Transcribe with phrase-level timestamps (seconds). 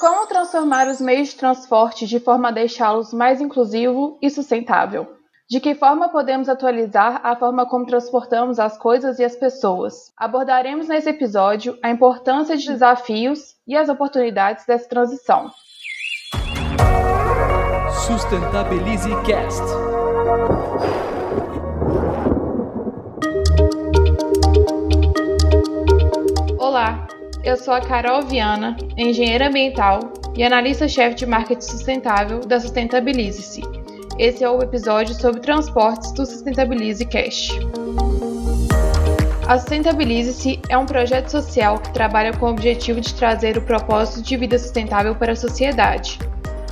[0.00, 5.18] Como transformar os meios de transporte de forma a deixá-los mais inclusivo e sustentável?
[5.50, 10.12] De que forma podemos atualizar a forma como transportamos as coisas e as pessoas?
[10.16, 15.50] Abordaremos nesse episódio a importância de desafios e as oportunidades dessa transição.
[18.06, 19.62] Sustentabilize Cast.
[26.58, 27.06] Olá,
[27.48, 33.62] eu sou a Carol Viana, engenheira ambiental e analista-chefe de marketing sustentável da Sustentabilize-se.
[34.18, 37.58] Esse é o episódio sobre transportes do Sustentabilize Cash.
[39.46, 44.20] A Sustentabilize-se é um projeto social que trabalha com o objetivo de trazer o propósito
[44.20, 46.18] de vida sustentável para a sociedade,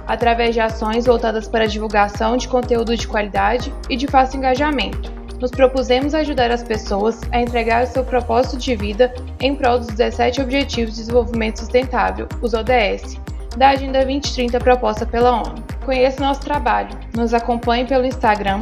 [0.07, 5.16] através de ações voltadas para a divulgação de conteúdo de qualidade e de fácil engajamento.
[5.41, 9.89] Nos propusemos ajudar as pessoas a entregar o seu propósito de vida em prol dos
[9.89, 13.19] 17 Objetivos de Desenvolvimento Sustentável, os ODS,
[13.57, 15.65] da Agenda 2030 proposta pela ONU.
[15.85, 18.61] Conheça nosso trabalho, nos acompanhe pelo Instagram,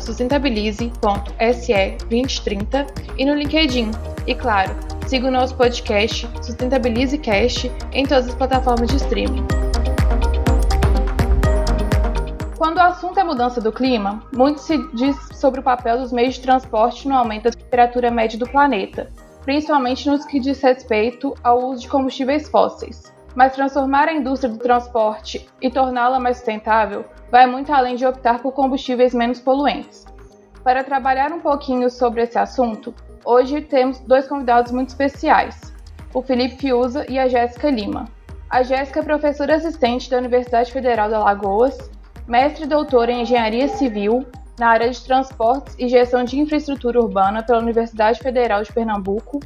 [0.00, 3.90] sustentabilize.se2030 e no LinkedIn.
[4.26, 9.59] E claro, siga o nosso podcast Sustentabilize Cast em todas as plataformas de streaming.
[12.60, 16.34] Quando o assunto é mudança do clima, muito se diz sobre o papel dos meios
[16.34, 19.10] de transporte no aumento da temperatura média do planeta,
[19.46, 23.14] principalmente nos que diz respeito ao uso de combustíveis fósseis.
[23.34, 28.42] Mas transformar a indústria do transporte e torná-la mais sustentável vai muito além de optar
[28.42, 30.04] por combustíveis menos poluentes.
[30.62, 32.94] Para trabalhar um pouquinho sobre esse assunto,
[33.24, 35.72] hoje temos dois convidados muito especiais,
[36.12, 38.04] o Felipe Fiuza e a Jéssica Lima.
[38.50, 41.90] A Jéssica é professora assistente da Universidade Federal de Alagoas
[42.30, 44.24] mestre e doutor em Engenharia Civil
[44.56, 49.40] na área de Transportes e Gestão de Infraestrutura Urbana pela Universidade Federal de Pernambuco.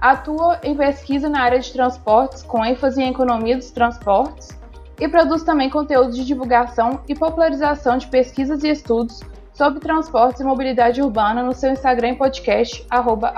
[0.00, 4.56] Atua em pesquisa na área de transportes com ênfase em economia dos transportes
[5.00, 9.20] e produz também conteúdo de divulgação e popularização de pesquisas e estudos
[9.52, 13.32] sobre transportes e mobilidade urbana no seu Instagram e podcast, arroba.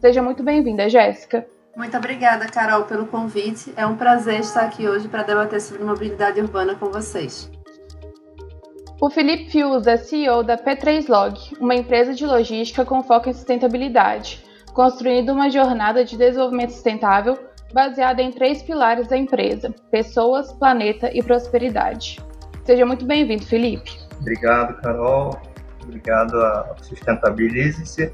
[0.00, 1.46] Seja muito bem-vinda, Jéssica.
[1.76, 3.72] Muito obrigada, Carol, pelo convite.
[3.76, 7.50] É um prazer estar aqui hoje para debater sobre mobilidade urbana com vocês.
[9.00, 14.44] O Felipe Fius é CEO da P3Log, uma empresa de logística com foco em sustentabilidade,
[14.72, 17.36] construindo uma jornada de desenvolvimento sustentável
[17.72, 22.20] baseada em três pilares da empresa: pessoas, planeta e prosperidade.
[22.64, 23.98] Seja muito bem-vindo, Felipe.
[24.20, 25.36] Obrigado, Carol.
[25.82, 28.12] Obrigado a Sustentabilize-se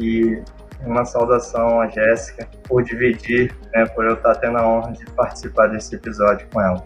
[0.00, 0.40] e
[0.86, 5.68] uma saudação a Jéssica por dividir, né, por eu estar tendo a honra de participar
[5.68, 6.84] desse episódio com ela.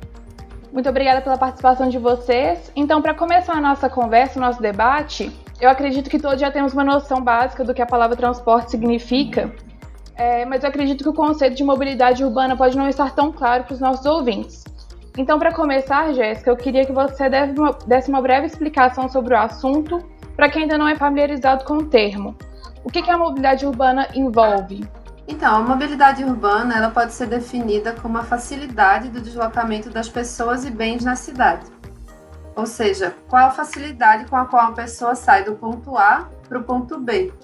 [0.73, 2.71] Muito obrigada pela participação de vocês.
[2.77, 6.75] Então, para começar a nossa conversa, o nosso debate, eu acredito que todos já temos
[6.75, 9.51] uma noção básica do que a palavra transporte significa,
[10.15, 13.65] é, mas eu acredito que o conceito de mobilidade urbana pode não estar tão claro
[13.65, 14.65] para os nossos ouvintes.
[15.17, 17.31] Então, para começar, Jéssica, eu queria que você
[17.87, 19.99] desse uma breve explicação sobre o assunto
[20.37, 22.37] para quem ainda não é familiarizado com o termo.
[22.87, 24.89] O que, que a mobilidade urbana envolve?
[25.27, 30.65] Então, a mobilidade urbana ela pode ser definida como a facilidade do deslocamento das pessoas
[30.65, 31.67] e bens na cidade.
[32.55, 36.61] Ou seja, qual a facilidade com a qual a pessoa sai do ponto A para
[36.61, 37.35] o ponto B,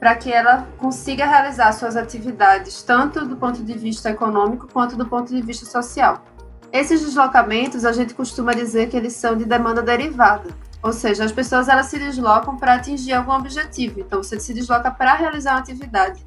[0.00, 5.06] para que ela consiga realizar suas atividades tanto do ponto de vista econômico quanto do
[5.06, 6.24] ponto de vista social.
[6.72, 10.50] Esses deslocamentos a gente costuma dizer que eles são de demanda derivada,
[10.82, 14.00] ou seja, as pessoas elas se deslocam para atingir algum objetivo.
[14.00, 16.24] Então você se desloca para realizar uma atividade.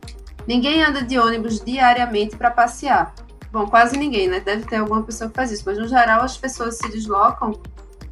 [0.47, 3.13] Ninguém anda de ônibus diariamente para passear.
[3.51, 4.39] Bom, quase ninguém, né?
[4.39, 7.53] Deve ter alguma pessoa que faz isso, mas no geral as pessoas se deslocam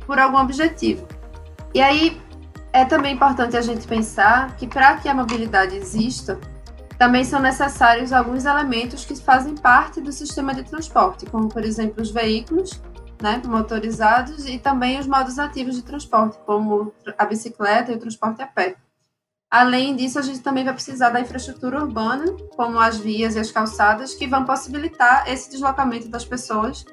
[0.06, 1.08] por algum objetivo.
[1.74, 2.22] E aí
[2.74, 6.40] é também importante a gente pensar que para que a mobilidade exista,
[6.98, 12.02] também são necessários alguns elementos que fazem parte do sistema de transporte, como por exemplo
[12.02, 12.82] os veículos
[13.24, 18.42] né, motorizados e também os modos ativos de transporte, como a bicicleta e o transporte
[18.42, 18.76] a pé.
[19.50, 22.26] Além disso, a gente também vai precisar da infraestrutura urbana,
[22.58, 26.84] como as vias e as calçadas, que vão possibilitar esse deslocamento das pessoas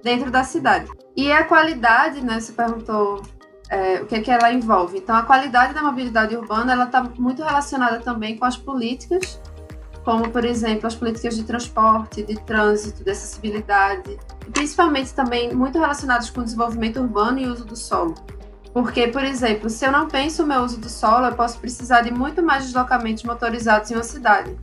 [0.00, 0.88] dentro da cidade.
[1.16, 3.22] E a qualidade, né, você perguntou
[3.68, 4.98] é, o que, é que ela envolve.
[4.98, 9.40] Então, a qualidade da mobilidade urbana ela está muito relacionada também com as políticas
[10.04, 14.18] como, por exemplo, as políticas de transporte, de trânsito, de acessibilidade,
[14.52, 18.14] principalmente também muito relacionadas com o desenvolvimento urbano e uso do solo.
[18.72, 22.02] Porque, por exemplo, se eu não penso o meu uso do solo, eu posso precisar
[22.02, 24.56] de muito mais deslocamentos motorizados em uma cidade.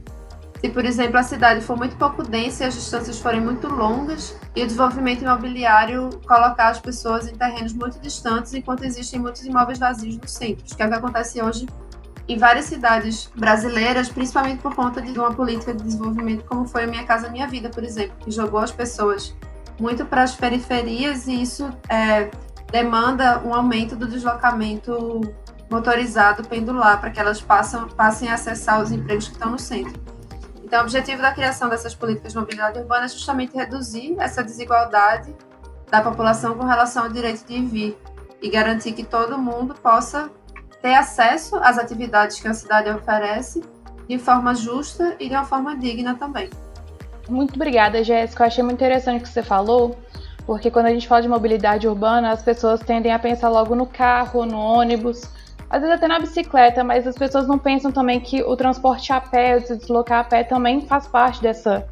[0.62, 4.36] Se, por exemplo, a cidade for muito pouco densa e as distâncias forem muito longas,
[4.56, 9.78] e o desenvolvimento imobiliário colocar as pessoas em terrenos muito distantes, enquanto existem muitos imóveis
[9.78, 11.68] vazios no centro, que é o que acontece hoje
[12.28, 16.88] em várias cidades brasileiras, principalmente por conta de uma política de desenvolvimento como foi a
[16.88, 19.34] Minha Casa Minha Vida, por exemplo, que jogou as pessoas
[19.80, 22.30] muito para as periferias e isso é,
[22.72, 25.22] demanda um aumento do deslocamento
[25.70, 30.02] motorizado pendular para que elas passam, passem a acessar os empregos que estão no centro.
[30.64, 35.34] Então, o objetivo da criação dessas políticas de mobilidade urbana é justamente reduzir essa desigualdade
[35.90, 37.98] da população com relação ao direito de vir
[38.42, 40.30] e garantir que todo mundo possa
[40.82, 43.64] ter acesso às atividades que a cidade oferece
[44.08, 46.50] de forma justa e de uma forma digna também.
[47.30, 48.44] Muito obrigada, Jéssica.
[48.44, 49.98] Eu achei muito interessante o que você falou,
[50.46, 53.86] porque quando a gente fala de mobilidade urbana, as pessoas tendem a pensar logo no
[53.86, 55.30] carro, no ônibus,
[55.70, 59.20] às vezes até na bicicleta, mas as pessoas não pensam também que o transporte a
[59.20, 61.86] pé, se deslocar a pé, também faz parte dessa,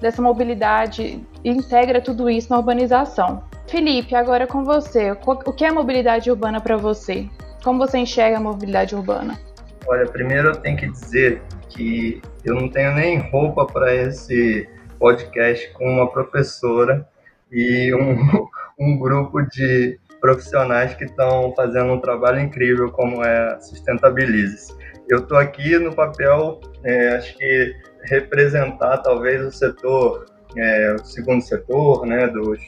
[0.00, 3.42] dessa mobilidade e integra tudo isso na urbanização.
[3.66, 7.26] Felipe, agora com você, o que é mobilidade urbana para você?
[7.64, 9.38] Como você enxerga a mobilidade urbana?
[9.86, 14.68] Olha, primeiro eu tenho que dizer que eu não tenho nem roupa para esse
[15.02, 17.04] podcast com uma professora
[17.50, 18.16] e um,
[18.78, 24.72] um grupo de profissionais que estão fazendo um trabalho incrível como é Sustentabilize.
[25.08, 30.26] Eu estou aqui no papel, é, acho que representar talvez o setor,
[30.56, 32.60] é, o segundo setor, né, dos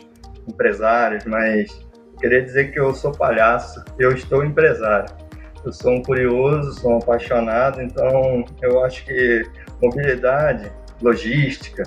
[0.49, 1.87] empresários, mas
[2.19, 5.15] queria dizer que eu sou palhaço, eu estou empresário.
[5.65, 9.45] Eu sou um curioso, sou um apaixonado, então eu acho que
[9.81, 10.71] mobilidade,
[11.01, 11.85] logística,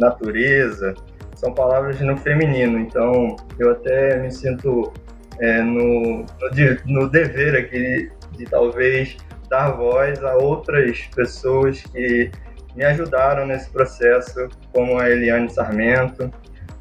[0.00, 0.94] natureza,
[1.34, 4.92] são palavras no feminino, então eu até me sinto
[5.38, 6.26] é, no, no,
[6.86, 9.16] no, dever aqui de talvez
[9.48, 12.30] dar voz a outras pessoas que
[12.76, 16.30] me ajudaram nesse processo, como a Eliane Sarmento,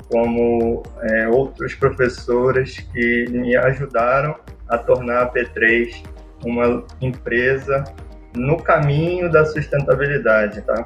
[0.10, 4.36] como é, outros professores que me ajudaram
[4.68, 6.04] a tornar a P3
[6.44, 7.83] uma empresa
[8.36, 10.86] no caminho da sustentabilidade, tá?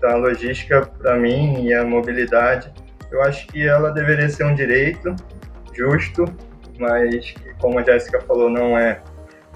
[0.00, 2.72] Então a logística para mim e a mobilidade,
[3.12, 5.14] eu acho que ela deveria ser um direito
[5.74, 6.24] justo,
[6.78, 9.02] mas como a Jéssica falou, não é,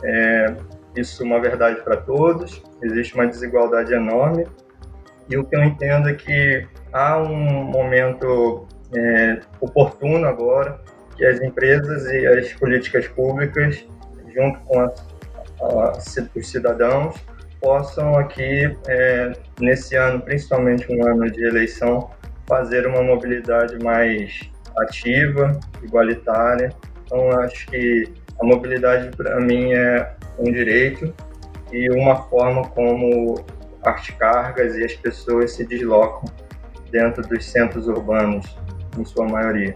[0.02, 0.54] é
[0.94, 2.62] isso uma verdade para todos.
[2.82, 4.46] Existe uma desigualdade enorme
[5.30, 10.78] e o que eu entendo é que há um momento é, oportuno agora
[11.16, 13.82] que as empresas e as políticas públicas,
[14.34, 14.92] junto com a,
[15.62, 15.92] a,
[16.36, 17.16] os cidadãos,
[17.64, 22.10] possam aqui, é, nesse ano, principalmente um ano de eleição,
[22.46, 24.38] fazer uma mobilidade mais
[24.76, 26.70] ativa, igualitária.
[27.06, 28.04] Então, acho que
[28.38, 31.14] a mobilidade, para mim, é um direito
[31.72, 33.42] e uma forma como
[33.82, 36.30] as cargas e as pessoas se deslocam
[36.90, 38.44] dentro dos centros urbanos
[38.98, 39.74] em sua maioria.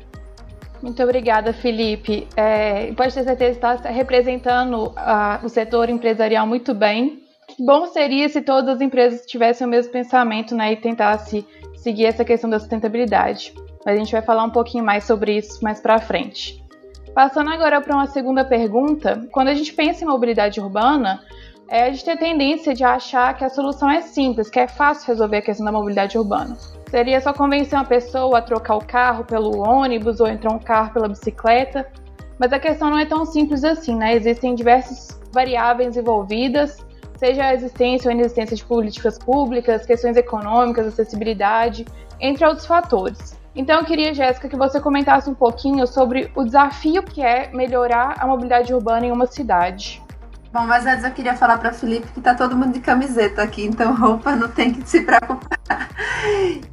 [0.83, 2.29] Muito obrigada, Felipe.
[2.37, 7.27] É, pode ter certeza que está representando uh, o setor empresarial muito bem.
[7.61, 11.45] Bom seria se todas as empresas tivessem o mesmo pensamento né, e tentassem
[11.75, 13.53] seguir essa questão da sustentabilidade.
[13.85, 16.65] Mas a gente vai falar um pouquinho mais sobre isso mais para frente.
[17.13, 21.21] Passando agora para uma segunda pergunta, quando a gente pensa em mobilidade urbana,
[21.69, 24.69] é, a gente tem a tendência de achar que a solução é simples, que é
[24.69, 26.57] fácil resolver a questão da mobilidade urbana.
[26.89, 30.93] Seria só convencer uma pessoa a trocar o carro pelo ônibus ou entrar um carro
[30.93, 31.91] pela bicicleta.
[32.39, 34.15] Mas a questão não é tão simples assim, né?
[34.15, 36.79] Existem diversas variáveis envolvidas,
[37.19, 41.85] seja a existência ou inexistência de políticas públicas, questões econômicas, acessibilidade,
[42.21, 43.39] entre outros fatores.
[43.55, 48.15] Então eu queria, Jéssica, que você comentasse um pouquinho sobre o desafio que é melhorar
[48.19, 50.01] a mobilidade urbana em uma cidade.
[50.53, 53.67] Bom, mas antes eu queria falar para Felipe que tá todo mundo de camiseta aqui,
[53.67, 55.59] então roupa não tem que se preocupar.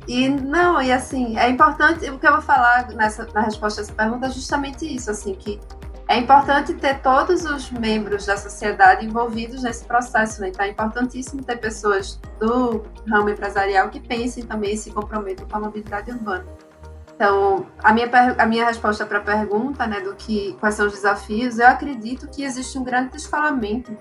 [0.08, 3.84] E não, e assim, é importante, o que eu vou falar nessa, na resposta a
[3.84, 5.60] essa pergunta é justamente isso, assim, que
[6.08, 10.50] é importante ter todos os membros da sociedade envolvidos nesse processo, né?
[10.50, 15.58] Então é importantíssimo ter pessoas do ramo empresarial que pensem também e se comprometam com
[15.58, 16.46] a mobilidade urbana.
[17.16, 20.94] Então, a minha, a minha resposta para a pergunta, né, do que quais são os
[20.94, 23.98] desafios, eu acredito que existe um grande descolamento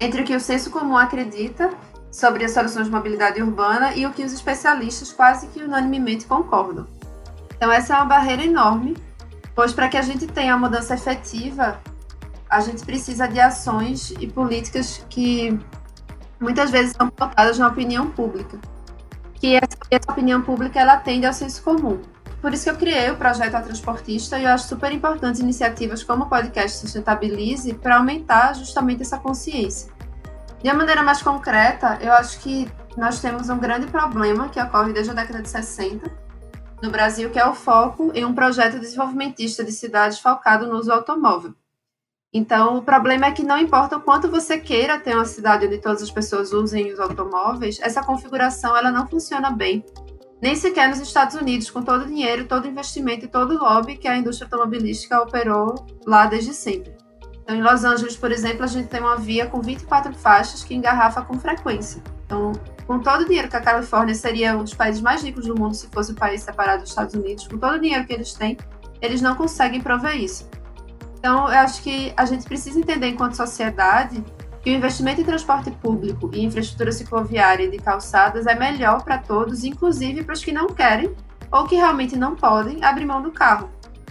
[0.00, 1.70] entre o que o senso comum acredita
[2.10, 6.84] sobre as soluções de mobilidade urbana e o que os especialistas quase que unanimemente concordam.
[7.56, 8.96] Então, essa é uma barreira enorme,
[9.58, 11.80] pois para que a gente tenha uma mudança efetiva,
[12.48, 15.58] a gente precisa de ações e políticas que
[16.38, 18.56] muitas vezes são pautadas na opinião pública.
[19.34, 22.00] Que essa, essa opinião pública ela tende ao senso comum.
[22.40, 26.04] Por isso que eu criei o projeto A Transportista e eu acho super importante iniciativas
[26.04, 29.90] como o podcast Sustentabilize para aumentar justamente essa consciência.
[30.62, 34.92] De uma maneira mais concreta, eu acho que nós temos um grande problema que ocorre
[34.92, 36.27] desde a década de 60
[36.82, 40.92] no Brasil, que é o foco em um projeto desenvolvimentista de cidades focado no uso
[40.92, 41.54] automóvel.
[42.32, 45.78] Então, o problema é que não importa o quanto você queira ter uma cidade onde
[45.78, 49.84] todas as pessoas usem os automóveis, essa configuração ela não funciona bem.
[50.40, 53.58] Nem sequer nos Estados Unidos, com todo o dinheiro, todo o investimento e todo o
[53.58, 55.74] lobby que a indústria automobilística operou
[56.06, 56.94] lá desde sempre.
[57.42, 60.74] Então, em Los Angeles, por exemplo, a gente tem uma via com 24 faixas que
[60.74, 62.02] engarrafa com frequência.
[62.26, 62.52] Então,
[62.88, 65.74] com todo o dinheiro que a Califórnia seria um dos países mais ricos do mundo
[65.74, 68.56] se fosse o país separado dos Estados Unidos, com todo o dinheiro que eles têm,
[69.02, 70.48] eles não conseguem prover isso.
[71.18, 74.24] Então, eu acho que a gente precisa entender, enquanto sociedade,
[74.62, 79.18] que o investimento em transporte público e infraestrutura cicloviária e de calçadas é melhor para
[79.18, 81.14] todos, inclusive para os que não querem
[81.52, 83.68] ou que realmente não podem abrir mão do carro.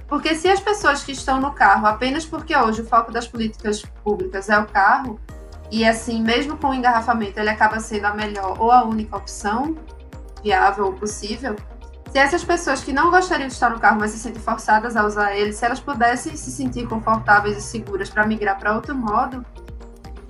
[0.07, 3.81] Porque se as pessoas que estão no carro, apenas porque hoje o foco das políticas
[4.03, 5.19] públicas é o carro,
[5.71, 9.75] e assim, mesmo com o engarrafamento, ele acaba sendo a melhor ou a única opção
[10.43, 11.55] viável ou possível,
[12.11, 15.05] se essas pessoas que não gostariam de estar no carro, mas se sentem forçadas a
[15.05, 19.45] usar ele, se elas pudessem se sentir confortáveis e seguras para migrar para outro modo,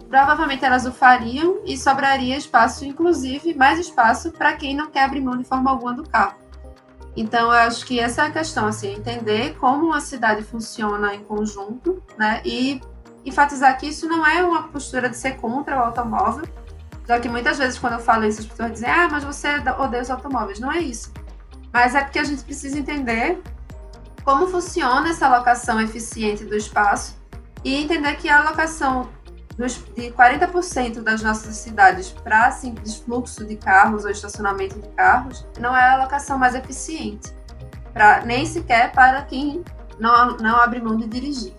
[0.10, 5.22] provavelmente elas o fariam e sobraria espaço, inclusive mais espaço para quem não quer abrir
[5.22, 6.36] mão de forma alguma do carro.
[7.16, 11.24] Então, eu acho que essa é a questão, assim, entender como uma cidade funciona em
[11.24, 12.42] conjunto, né?
[12.46, 12.80] E
[13.30, 16.48] enfatizar que isso não é uma postura de ser contra o automóvel,
[17.08, 19.48] já que muitas vezes quando eu falo isso, as pessoas dizem, ah, mas você
[19.80, 20.60] odeia os automóveis.
[20.60, 21.12] Não é isso
[21.78, 23.40] mas é porque a gente precisa entender
[24.24, 27.16] como funciona essa alocação eficiente do espaço
[27.64, 29.10] e entender que a alocação
[29.58, 35.76] de 40% das nossas cidades para simples fluxo de carros ou estacionamento de carros não
[35.76, 37.32] é a alocação mais eficiente,
[37.94, 39.64] pra, nem sequer para quem
[40.00, 41.54] não, não abre mão de dirigir.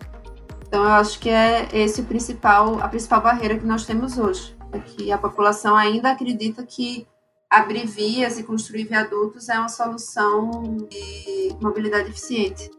[0.68, 4.54] Então, eu acho que é esse o principal, a principal barreira que nós temos hoje.
[4.70, 7.06] É que a população ainda acredita que
[7.48, 12.70] abrir vias e construir viadutos é uma solução de mobilidade eficiente.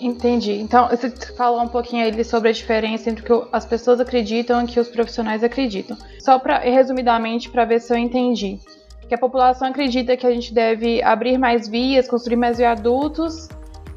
[0.00, 0.52] Entendi.
[0.52, 4.62] Então, você falou um pouquinho aí sobre a diferença entre o que as pessoas acreditam
[4.62, 5.96] e o que os profissionais acreditam.
[6.18, 8.58] Só para resumidamente para ver se eu entendi.
[9.06, 13.48] Que a população acredita que a gente deve abrir mais vias, construir mais viadutos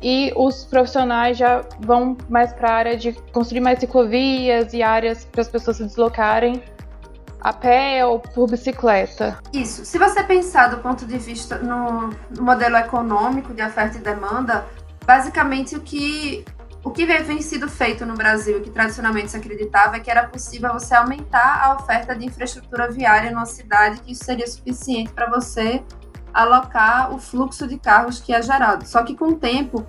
[0.01, 5.25] e os profissionais já vão mais para a área de construir mais ciclovias e áreas
[5.25, 6.62] para as pessoas se deslocarem
[7.42, 9.38] a pé ou por bicicleta.
[9.54, 9.86] Isso.
[9.86, 14.66] Se você pensar do ponto de vista no, no modelo econômico de oferta e demanda,
[15.06, 16.44] basicamente o que
[16.84, 20.72] o que vem sido feito no Brasil, que tradicionalmente se acreditava, é que era possível
[20.72, 25.84] você aumentar a oferta de infraestrutura viária numa cidade, que isso seria suficiente para você
[26.38, 28.88] alocar o fluxo de carros que é gerado.
[28.88, 29.86] Só que com o tempo,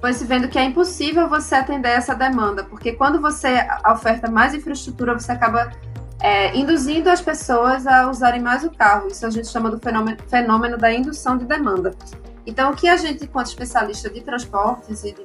[0.00, 4.52] foi se vendo que é impossível você atender essa demanda, porque quando você oferta mais
[4.52, 5.70] infraestrutura, você acaba
[6.20, 9.06] é, induzindo as pessoas a usarem mais o carro.
[9.06, 11.94] Isso a gente chama do fenômeno, fenômeno da indução de demanda.
[12.44, 15.24] Então, o que a gente, enquanto especialista de transportes e de,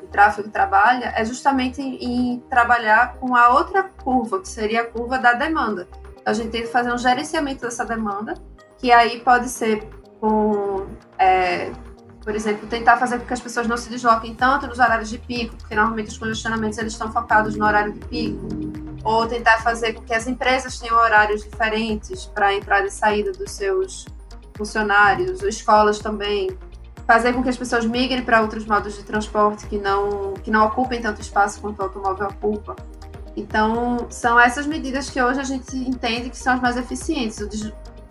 [0.00, 4.84] de tráfego, trabalha é justamente em, em, trabalhar com a outra curva, que seria a
[4.86, 5.86] curva da demanda.
[6.24, 8.34] A gente tem que fazer um gerenciamento dessa demanda,
[8.78, 9.88] que aí pode ser
[10.20, 10.86] com,
[11.18, 11.72] é,
[12.22, 15.18] por exemplo, tentar fazer com que as pessoas não se desloquem tanto nos horários de
[15.18, 18.48] pico, porque normalmente os congestionamentos eles estão focados no horário de pico.
[19.04, 23.52] Ou tentar fazer com que as empresas tenham horários diferentes para entrada e saída dos
[23.52, 24.06] seus
[24.56, 26.56] funcionários, escolas também,
[27.06, 30.66] fazer com que as pessoas migrem para outros modos de transporte que não que não
[30.66, 32.74] ocupem tanto espaço quanto o automóvel ocupa.
[33.36, 37.48] Então, são essas medidas que hoje a gente entende que são as mais eficientes, o,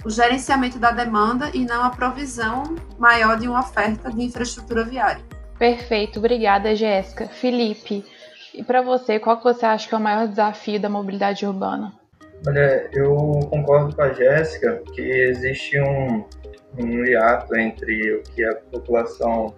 [0.05, 5.23] o gerenciamento da demanda e não a provisão maior de uma oferta de infraestrutura viária.
[5.57, 7.27] Perfeito, obrigada, Jéssica.
[7.27, 8.05] Felipe,
[8.53, 11.91] e para você, qual que você acha que é o maior desafio da mobilidade urbana?
[12.47, 13.15] Olha, eu
[13.49, 16.23] concordo com a Jéssica que existe um,
[16.77, 19.55] um hiato entre o que a população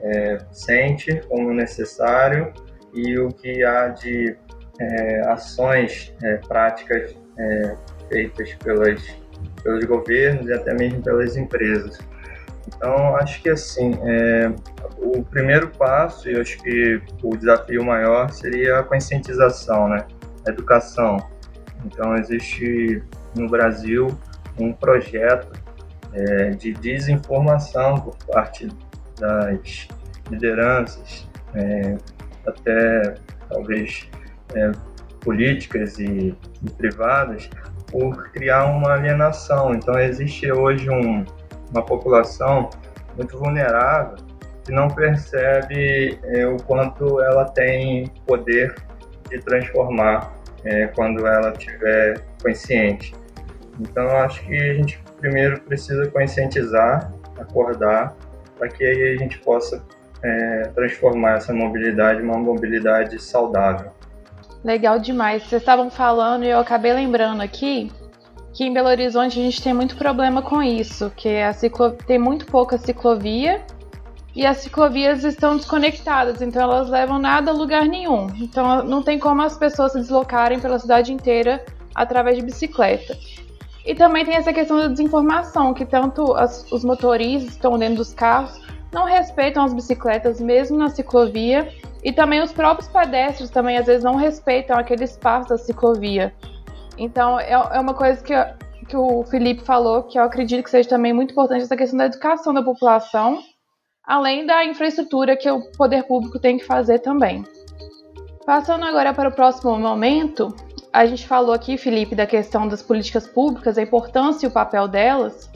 [0.00, 2.52] é, sente como necessário
[2.94, 4.36] e o que há de
[4.80, 7.76] é, ações é, práticas é,
[8.08, 9.02] feitas pelas,
[9.62, 11.98] pelos governos e até mesmo pelas empresas.
[12.68, 14.52] Então, acho que assim, é,
[14.98, 20.06] o primeiro passo, e acho que o desafio maior seria a conscientização, né?
[20.46, 21.16] A educação.
[21.84, 23.02] Então, existe
[23.34, 24.08] no Brasil
[24.58, 25.52] um projeto
[26.12, 28.68] é, de desinformação por parte
[29.18, 29.88] das
[30.30, 31.96] lideranças, é,
[32.46, 33.14] até
[33.48, 34.08] talvez
[34.54, 34.72] é,
[35.20, 37.48] políticas e, e, privadas,
[37.90, 39.74] por criar uma alienação.
[39.74, 41.24] Então, existe hoje um,
[41.70, 42.70] uma população
[43.16, 44.16] muito vulnerável
[44.64, 48.74] que não percebe é, o quanto ela tem poder
[49.28, 50.32] de transformar
[50.64, 53.14] é, quando ela estiver consciente.
[53.80, 58.14] Então, acho que a gente primeiro precisa conscientizar, acordar,
[58.58, 59.82] para que aí a gente possa
[60.22, 63.90] é, transformar essa mobilidade em uma mobilidade saudável.
[64.64, 65.42] Legal demais.
[65.44, 67.90] Vocês estavam falando e eu acabei lembrando aqui
[68.52, 71.92] que em Belo Horizonte a gente tem muito problema com isso, que a ciclo...
[71.92, 73.64] tem muito pouca ciclovia
[74.34, 78.28] e as ciclovias estão desconectadas, então elas levam nada a lugar nenhum.
[78.36, 81.64] Então não tem como as pessoas se deslocarem pela cidade inteira
[81.94, 83.16] através de bicicleta.
[83.84, 87.96] E também tem essa questão da desinformação, que tanto as, os motoristas que estão dentro
[87.96, 88.60] dos carros
[88.92, 94.04] não respeitam as bicicletas mesmo na ciclovia, e também os próprios pedestres também às vezes
[94.04, 96.34] não respeitam aquele espaço da ciclovia.
[96.96, 98.34] Então é, é uma coisa que,
[98.86, 102.06] que o Felipe falou, que eu acredito que seja também muito importante essa questão da
[102.06, 103.38] educação da população,
[104.04, 107.44] além da infraestrutura que o poder público tem que fazer também.
[108.46, 110.54] Passando agora para o próximo momento,
[110.92, 114.88] a gente falou aqui, Felipe, da questão das políticas públicas, a importância e o papel
[114.88, 115.48] delas,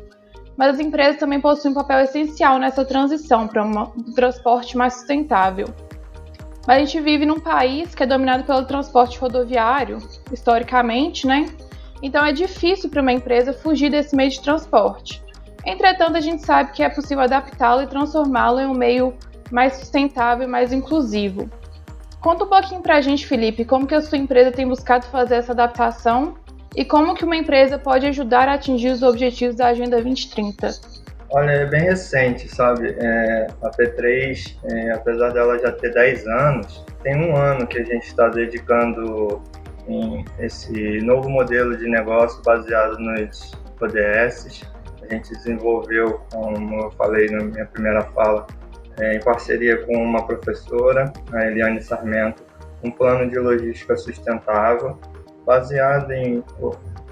[0.56, 5.66] mas as empresas também possuem um papel essencial nessa transição para um transporte mais sustentável.
[6.66, 9.98] Mas a gente vive num país que é dominado pelo transporte rodoviário,
[10.32, 11.46] historicamente, né?
[12.02, 15.22] Então é difícil para uma empresa fugir desse meio de transporte.
[15.64, 19.14] Entretanto, a gente sabe que é possível adaptá-lo e transformá-lo em um meio
[19.50, 21.48] mais sustentável e mais inclusivo.
[22.20, 25.36] Conta um pouquinho para a gente, Felipe, como que a sua empresa tem buscado fazer
[25.36, 26.34] essa adaptação
[26.74, 30.93] e como que uma empresa pode ajudar a atingir os objetivos da Agenda 2030?
[31.36, 32.94] Olha, é bem recente, sabe?
[32.96, 37.84] É, a P3, é, apesar dela já ter 10 anos, tem um ano que a
[37.84, 39.42] gente está dedicando
[39.88, 43.50] em esse novo modelo de negócio baseado nos
[43.80, 44.62] ODS.
[45.02, 48.46] A gente desenvolveu, como eu falei na minha primeira fala,
[49.00, 52.44] é, em parceria com uma professora, a Eliane Sarmento,
[52.84, 54.96] um plano de logística sustentável
[55.44, 56.44] baseado em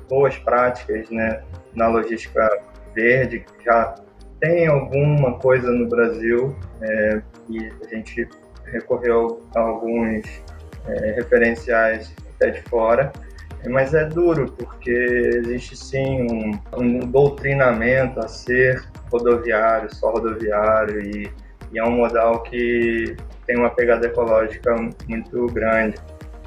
[0.09, 1.43] boas práticas né,
[1.75, 2.49] na logística
[2.95, 3.97] verde, que já
[4.43, 8.29] tem alguma coisa no Brasil é, e a gente
[8.67, 10.27] recorreu a alguns
[10.89, 13.13] é, referenciais até de fora,
[13.71, 18.83] mas é duro porque existe sim um, um doutrinamento a ser
[19.13, 21.31] rodoviário, só rodoviário e,
[21.73, 24.75] e é um modal que tem uma pegada ecológica
[25.09, 25.95] muito grande.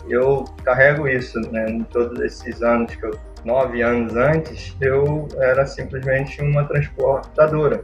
[0.10, 5.65] Eu carrego isso, né, em todos esses anos que eu nove anos antes, eu era
[5.65, 7.81] simplesmente uma transportadora.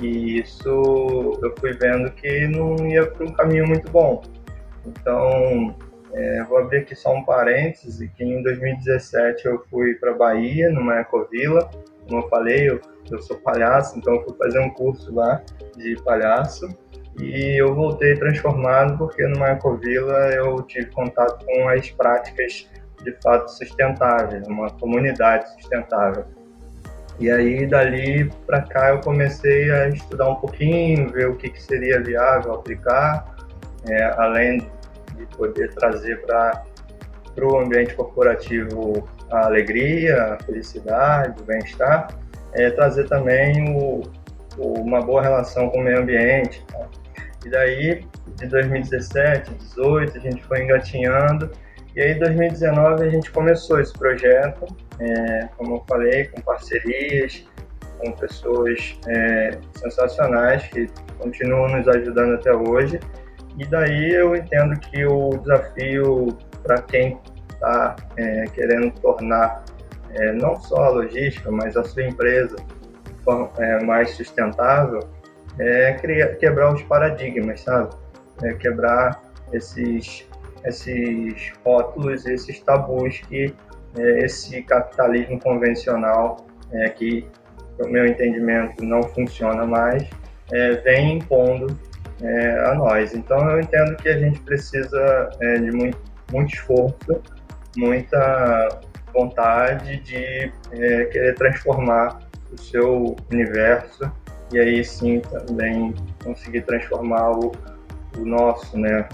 [0.00, 4.22] E isso eu fui vendo que não ia para um caminho muito bom.
[4.86, 5.76] Então,
[6.12, 11.00] é, vou abrir aqui só um parêntese, que em 2017 eu fui para Bahia, numa
[11.00, 11.70] ecovila.
[12.08, 15.42] Como eu falei, eu, eu sou palhaço, então eu fui fazer um curso lá
[15.76, 16.68] de palhaço.
[17.20, 22.66] E eu voltei transformado porque numa ecovila eu tive contato com as práticas
[23.02, 26.24] de fato sustentáveis, uma comunidade sustentável.
[27.18, 31.62] E aí, dali para cá, eu comecei a estudar um pouquinho, ver o que, que
[31.62, 33.36] seria viável aplicar,
[33.88, 34.58] é, além
[35.16, 36.64] de poder trazer para
[37.40, 42.08] o ambiente corporativo a alegria, a felicidade, o bem-estar,
[42.54, 44.02] é, trazer também o,
[44.58, 46.64] o, uma boa relação com o meio ambiente.
[46.66, 46.88] Tá?
[47.44, 48.04] E daí,
[48.36, 51.50] de 2017, 2018, a gente foi engatinhando
[51.94, 54.66] e aí, em 2019, a gente começou esse projeto,
[54.98, 57.46] é, como eu falei, com parcerias,
[57.98, 62.98] com pessoas é, sensacionais que continuam nos ajudando até hoje.
[63.58, 69.62] E daí eu entendo que o desafio para quem está é, querendo tornar
[70.14, 72.56] é, não só a logística, mas a sua empresa
[73.58, 75.00] é, mais sustentável,
[75.58, 77.94] é criar, quebrar os paradigmas, sabe?
[78.42, 80.26] É quebrar esses
[80.64, 83.54] esses rótulos, esses tabus que
[83.96, 87.26] é, esse capitalismo convencional, é, que,
[87.78, 90.08] no meu entendimento, não funciona mais,
[90.52, 91.78] é, vem impondo
[92.22, 93.14] é, a nós.
[93.14, 95.98] Então, eu entendo que a gente precisa é, de muito,
[96.32, 97.22] muito esforço,
[97.76, 98.80] muita
[99.12, 102.20] vontade de é, querer transformar
[102.50, 104.10] o seu universo
[104.52, 107.52] e aí sim também conseguir transformar o,
[108.18, 109.08] o nosso, né?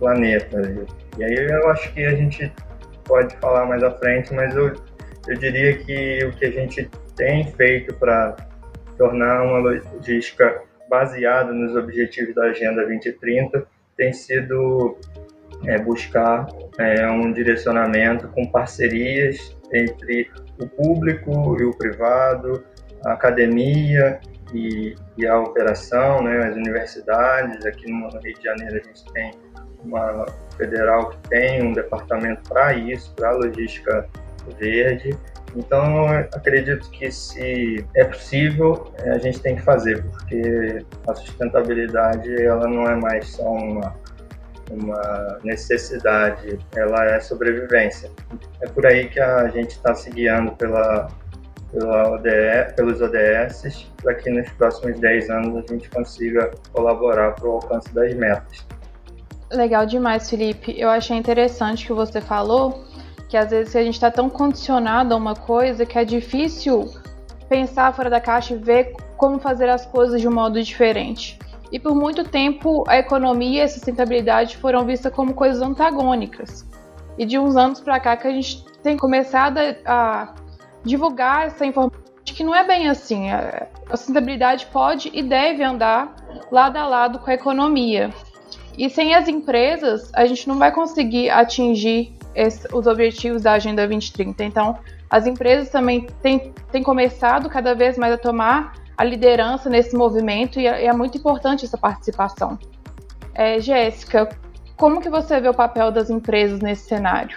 [0.00, 0.60] Planeta.
[1.16, 2.52] E aí eu acho que a gente
[3.04, 4.72] pode falar mais à frente, mas eu,
[5.28, 8.34] eu diria que o que a gente tem feito para
[8.96, 13.64] tornar uma logística baseada nos objetivos da Agenda 2030
[13.96, 14.98] tem sido
[15.66, 22.64] é, buscar é, um direcionamento com parcerias entre o público e o privado,
[23.04, 24.18] a academia
[24.52, 27.64] e, e a operação, né, as universidades.
[27.64, 29.32] Aqui no Rio de Janeiro a gente tem
[29.84, 34.06] uma federal que tem um departamento para isso, para logística
[34.58, 35.16] verde.
[35.56, 42.68] Então, acredito que se é possível, a gente tem que fazer, porque a sustentabilidade ela
[42.68, 43.94] não é mais só uma,
[44.70, 48.10] uma necessidade, ela é sobrevivência.
[48.62, 51.08] É por aí que a gente está se guiando pela,
[51.72, 57.48] pela ODE, pelos ODS, para que nos próximos 10 anos a gente consiga colaborar para
[57.48, 58.64] o alcance das metas.
[59.52, 60.74] Legal demais, Felipe.
[60.78, 62.84] Eu achei interessante que você falou
[63.28, 66.88] que às vezes a gente está tão condicionado a uma coisa que é difícil
[67.48, 71.38] pensar fora da caixa e ver como fazer as coisas de um modo diferente.
[71.72, 76.64] E por muito tempo a economia e a sustentabilidade foram vistas como coisas antagônicas.
[77.18, 80.34] E de uns anos para cá que a gente tem começado a
[80.84, 83.30] divulgar essa informação de que não é bem assim.
[83.30, 86.14] A sustentabilidade pode e deve andar
[86.50, 88.10] lado a lado com a economia.
[88.80, 93.86] E sem as empresas, a gente não vai conseguir atingir esse, os objetivos da Agenda
[93.86, 94.42] 2030.
[94.42, 94.78] Então,
[95.10, 100.58] as empresas também têm, têm começado cada vez mais a tomar a liderança nesse movimento
[100.58, 102.58] e é, é muito importante essa participação.
[103.34, 104.30] É, Jéssica,
[104.78, 107.36] como que você vê o papel das empresas nesse cenário?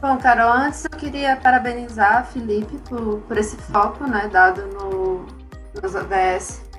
[0.00, 5.26] Bom, Carol, antes eu queria parabenizar a Felipe por, por esse foco né, dado no,
[5.80, 6.71] nos ODS.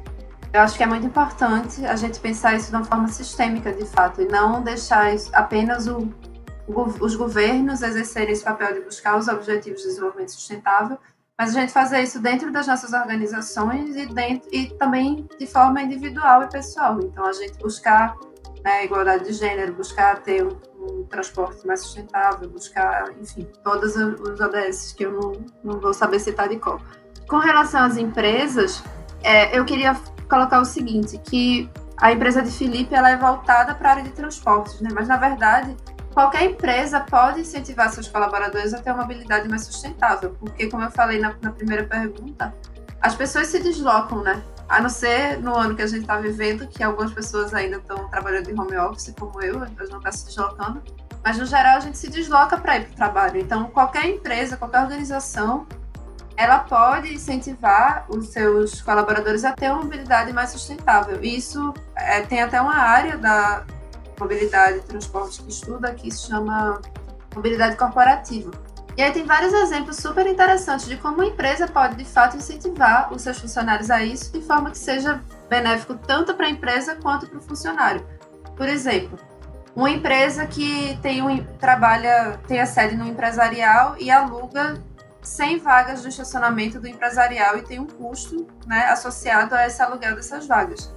[0.53, 3.85] Eu acho que é muito importante a gente pensar isso de uma forma sistêmica, de
[3.85, 6.13] fato, e não deixar apenas o
[6.67, 10.97] os governos exercerem esse papel de buscar os objetivos de desenvolvimento sustentável,
[11.37, 15.81] mas a gente fazer isso dentro das nossas organizações e, dentro, e também de forma
[15.81, 16.99] individual e pessoal.
[17.01, 18.15] Então, a gente buscar
[18.63, 24.39] né, igualdade de gênero, buscar ter um, um, transporte mais sustentável, buscar, enfim, todos os
[24.39, 25.31] ODS que eu não,
[25.63, 26.79] não vou saber citar de qual.
[27.27, 28.81] Com relação às empresas,
[29.21, 29.95] é, eu queria
[30.33, 34.09] colocar o seguinte, que a empresa de Felipe ela é voltada para a área de
[34.09, 34.89] transportes, né?
[34.91, 35.77] mas na verdade
[36.11, 40.91] qualquer empresa pode incentivar seus colaboradores a ter uma habilidade mais sustentável, porque, como eu
[40.91, 42.53] falei na, na primeira pergunta,
[43.01, 44.41] as pessoas se deslocam, né?
[44.69, 48.07] A não ser no ano que a gente está vivendo, que algumas pessoas ainda estão
[48.09, 50.81] trabalhando em home office, como eu, elas não estão se deslocando,
[51.23, 53.39] mas no geral a gente se desloca para ir para o trabalho.
[53.39, 55.65] Então, qualquer empresa, qualquer organização,
[56.35, 61.23] ela pode incentivar os seus colaboradores a ter uma mobilidade mais sustentável.
[61.23, 63.65] Isso é, tem até uma área da,
[64.19, 66.81] mobilidade e transporte que estuda, que se chama
[67.35, 68.51] mobilidade corporativa.
[68.95, 73.11] E aí tem vários exemplos super interessantes de como a empresa pode, de fato, incentivar
[73.11, 77.27] os seus funcionários a isso de forma que seja benéfico tanto para a empresa quanto
[77.27, 78.05] para o funcionário.
[78.55, 79.17] Por exemplo,
[79.75, 84.79] uma empresa que tem um, trabalha, tem a sede no empresarial e aluga
[85.23, 90.15] 100 vagas do estacionamento do empresarial e tem um custo né, associado a esse aluguel
[90.15, 90.93] dessas vagas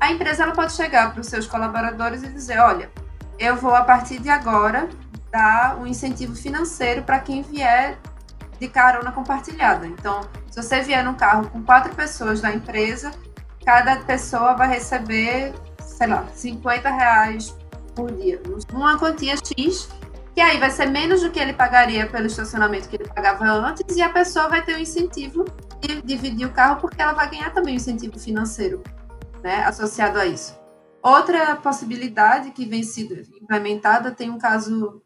[0.00, 2.90] a empresa ela pode chegar para os seus colaboradores e dizer, olha,
[3.38, 4.88] eu vou a partir de agora
[5.30, 7.98] dar um incentivo financeiro para quem vier
[8.58, 9.86] de carona compartilhada.
[9.86, 13.12] Então, se você vier num carro com quatro pessoas da empresa,
[13.64, 17.56] cada pessoa vai receber, sei lá, 50 reais
[17.94, 18.40] por dia,
[18.72, 19.88] uma quantia X,
[20.38, 23.96] que aí vai ser menos do que ele pagaria pelo estacionamento que ele pagava antes,
[23.96, 25.44] e a pessoa vai ter o incentivo
[25.80, 28.80] de dividir o carro, porque ela vai ganhar também o incentivo financeiro
[29.42, 30.56] né, associado a isso.
[31.02, 35.02] Outra possibilidade que vem sido implementada tem um caso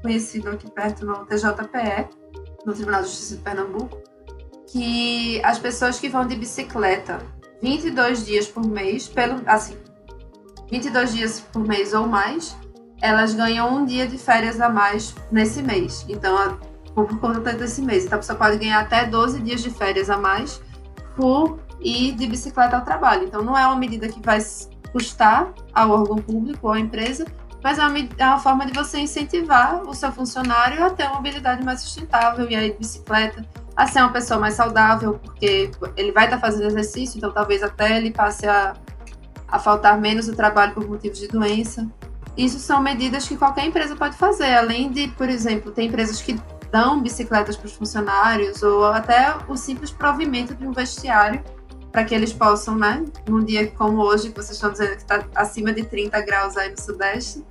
[0.00, 2.08] conhecido aqui perto no TJPE,
[2.64, 4.00] no Tribunal de Justiça de Pernambuco,
[4.66, 7.18] que as pessoas que vão de bicicleta
[7.60, 9.76] 22 dias por mês, pelo assim,
[10.70, 12.56] 22 dias por mês ou mais,
[13.00, 16.04] elas ganham um dia de férias a mais nesse mês.
[16.08, 16.58] Então,
[16.94, 18.04] por conta desse mês.
[18.04, 20.60] Então, a pessoa pode ganhar até 12 dias de férias a mais
[21.16, 23.24] por e de bicicleta ao trabalho.
[23.24, 24.38] Então, não é uma medida que vai
[24.92, 27.24] custar ao órgão público ou à empresa,
[27.62, 31.16] mas é uma, é uma forma de você incentivar o seu funcionário a ter uma
[31.16, 33.44] mobilidade mais sustentável e aí de bicicleta,
[33.76, 37.96] a ser uma pessoa mais saudável, porque ele vai estar fazendo exercício, então talvez até
[37.96, 38.74] ele passe a,
[39.48, 41.86] a faltar menos o trabalho por motivos de doença.
[42.40, 46.40] Isso são medidas que qualquer empresa pode fazer, além de, por exemplo, tem empresas que
[46.72, 51.44] dão bicicletas para os funcionários ou até o simples provimento de um vestiário
[51.92, 55.22] para que eles possam, né, num dia como hoje, que vocês estão dizendo que está
[55.34, 57.44] acima de 30 graus aí no Sudeste,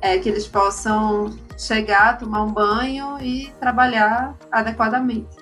[0.00, 5.36] é, que eles possam chegar, tomar um banho e trabalhar adequadamente.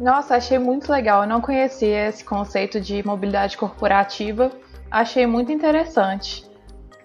[0.00, 1.22] Nossa, achei muito legal.
[1.22, 4.50] Eu não conhecia esse conceito de mobilidade corporativa.
[4.90, 6.50] Achei muito interessante.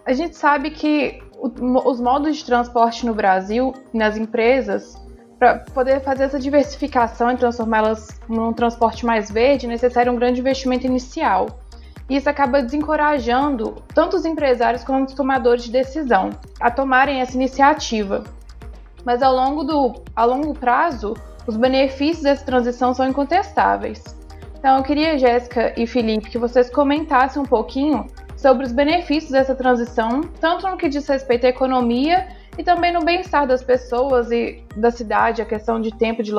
[0.08, 4.96] A gente sabe que os modos de transporte no Brasil, nas empresas,
[5.38, 10.40] para poder fazer essa diversificação e transformá-las num transporte mais verde, é necessário um grande
[10.40, 11.60] investimento inicial.
[12.10, 18.24] Isso acaba desencorajando tanto os empresários quanto os tomadores de decisão a tomarem essa iniciativa.
[19.04, 21.16] Mas ao longo, do, a longo prazo,
[21.46, 24.02] os benefícios dessa transição são incontestáveis.
[24.58, 29.56] Então eu queria, Jéssica e Felipe, que vocês comentassem um pouquinho sobre os benefícios dessa
[29.56, 34.64] transição, tanto no que diz respeito à economia e também no bem-estar das pessoas e
[34.76, 36.32] da cidade, a questão de tempo de,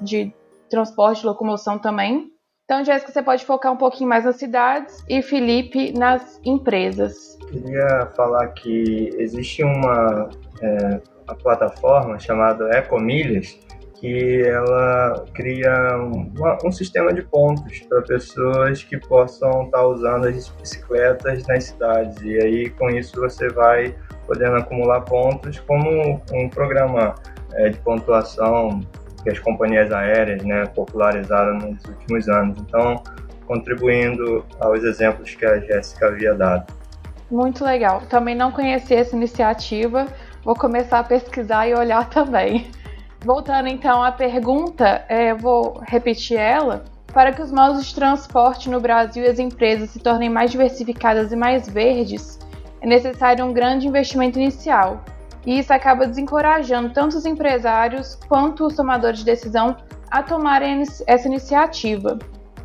[0.00, 0.34] de
[0.68, 2.32] transporte, locomoção também.
[2.64, 7.36] Então, Jéssica, você pode focar um pouquinho mais nas cidades e Felipe nas empresas.
[7.50, 10.30] Queria falar que existe uma,
[10.62, 13.58] é, uma plataforma chamada Ecomilhas
[14.02, 16.34] que ela cria um,
[16.64, 22.20] um sistema de pontos para pessoas que possam estar tá usando as bicicletas nas cidades.
[22.20, 23.94] E aí, com isso, você vai
[24.26, 27.14] podendo acumular pontos como um programa
[27.52, 28.80] é, de pontuação
[29.22, 32.58] que as companhias aéreas né, popularizaram nos últimos anos.
[32.58, 33.00] Então,
[33.46, 36.74] contribuindo aos exemplos que a Jéssica havia dado.
[37.30, 38.02] Muito legal.
[38.10, 40.08] Também não conhecia essa iniciativa,
[40.42, 42.68] vou começar a pesquisar e olhar também.
[43.24, 46.84] Voltando então à pergunta, é, vou repetir ela.
[47.12, 51.30] Para que os modos de transporte no Brasil e as empresas se tornem mais diversificadas
[51.30, 52.38] e mais verdes,
[52.80, 55.04] é necessário um grande investimento inicial.
[55.46, 59.76] E isso acaba desencorajando tanto os empresários quanto os tomadores de decisão
[60.10, 62.18] a tomarem essa iniciativa.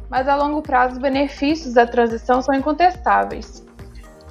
[0.10, 3.66] Mas a longo prazo, os benefícios da transição são incontestáveis.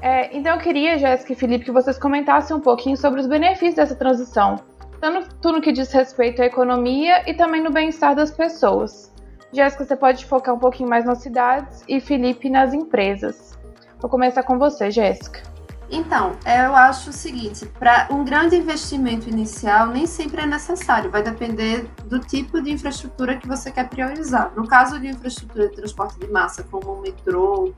[0.01, 3.75] É, então eu queria, Jéssica e Felipe, que vocês comentassem um pouquinho sobre os benefícios
[3.75, 4.57] dessa transição
[5.01, 9.13] tanto no que diz respeito à economia e também no bem-estar das pessoas.
[9.53, 13.57] Jéssica, você pode focar um pouquinho mais nas cidades e Felipe nas empresas.
[14.01, 15.43] Vou começar com você, Jéssica.
[15.91, 21.23] Então, eu acho o seguinte: para um grande investimento inicial nem sempre é necessário, vai
[21.23, 24.53] depender do tipo de infraestrutura que você quer priorizar.
[24.57, 27.73] No caso de infraestrutura de transporte de massa, como o metrô,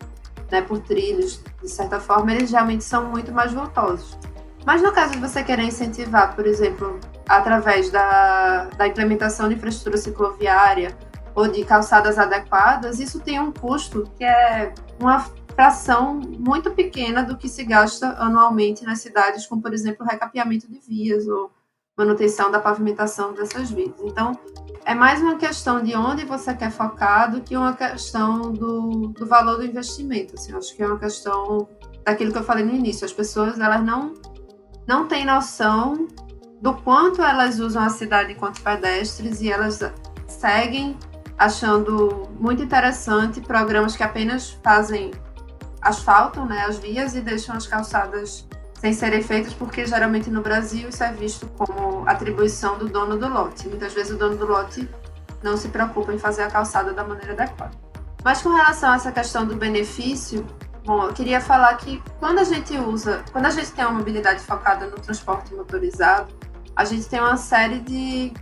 [0.50, 4.18] né, por trilhos, de certa forma, eles realmente são muito mais voltosos.
[4.68, 9.96] Mas no caso de você querer incentivar, por exemplo, através da, da implementação de infraestrutura
[9.96, 10.94] cicloviária
[11.34, 15.20] ou de calçadas adequadas, isso tem um custo que é uma
[15.54, 20.78] fração muito pequena do que se gasta anualmente nas cidades, como, por exemplo, recapeamento de
[20.80, 21.50] vias ou
[21.96, 23.94] manutenção da pavimentação dessas vias.
[24.02, 24.38] Então,
[24.84, 29.24] é mais uma questão de onde você quer focar do que uma questão do, do
[29.24, 30.34] valor do investimento.
[30.34, 31.66] Assim, acho que é uma questão
[32.04, 33.06] daquilo que eu falei no início.
[33.06, 34.12] As pessoas elas não
[34.88, 36.08] não têm noção
[36.62, 39.80] do quanto elas usam a cidade enquanto pedestres e elas
[40.26, 40.96] seguem
[41.36, 45.12] achando muito interessante programas que apenas fazem
[45.82, 48.48] asfaltam né, as vias e deixam as calçadas
[48.80, 53.28] sem serem feitas, porque geralmente no Brasil isso é visto como atribuição do dono do
[53.28, 53.68] lote.
[53.68, 54.88] Muitas vezes o dono do lote
[55.42, 57.72] não se preocupa em fazer a calçada da maneira adequada.
[58.24, 60.44] Mas com relação a essa questão do benefício,
[60.88, 64.40] Bom, eu queria falar que quando a gente usa, quando a gente tem uma mobilidade
[64.40, 66.32] focada no transporte motorizado,
[66.74, 68.32] a gente tem uma série de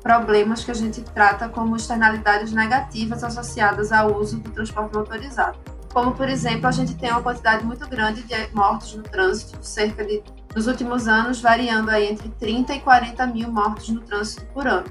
[0.00, 5.58] problemas que a gente trata como externalidades negativas associadas ao uso do transporte motorizado.
[5.92, 10.04] Como, por exemplo, a gente tem uma quantidade muito grande de mortos no trânsito, cerca
[10.04, 10.22] de,
[10.54, 14.86] nos últimos anos, variando aí entre 30 e 40 mil mortos no trânsito por ano.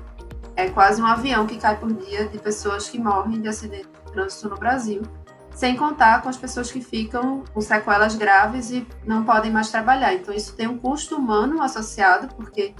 [0.54, 4.12] É quase um avião que cai por dia de pessoas que morrem de acidente de
[4.12, 5.02] trânsito no Brasil
[5.60, 10.14] sem contar com as pessoas que ficam com sequelas graves e não podem mais trabalhar.
[10.14, 12.74] Então, isso tem um custo humano associado, porque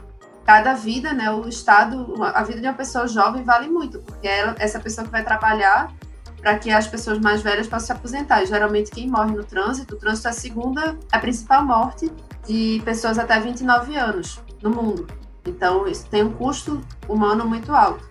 [0.46, 4.56] cada vida, né, o estado, a vida de uma pessoa jovem vale muito, porque ela,
[4.58, 5.94] essa pessoa que vai trabalhar
[6.40, 8.44] para que as pessoas mais velhas possam se aposentar.
[8.44, 12.10] E, geralmente, quem morre no trânsito, o trânsito é a segunda, a principal morte
[12.48, 15.06] de pessoas até 29 anos no mundo.
[15.46, 18.08] Então, isso tem um custo humano muito alto.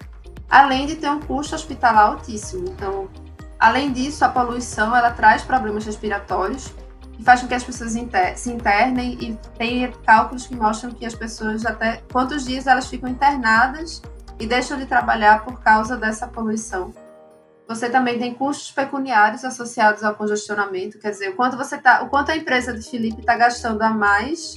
[0.50, 2.68] Além de ter um custo hospitalar altíssimo.
[2.68, 3.09] Então,
[3.58, 6.72] Além disso, a poluição ela traz problemas respiratórios
[7.18, 11.04] e faz com que as pessoas inter se internem e tem cálculos que mostram que
[11.04, 14.00] as pessoas até quantos dias elas ficam internadas
[14.38, 16.94] e deixam de trabalhar por causa dessa poluição.
[17.66, 22.08] Você também tem custos pecuniários associados ao congestionamento, quer dizer, o quanto você tá, o
[22.08, 24.54] quanto a empresa de Felipe está gastando a mais